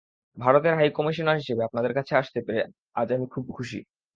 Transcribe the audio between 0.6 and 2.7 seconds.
high commissioner হিসেবে আপনাদের কাছে আসতে পেরে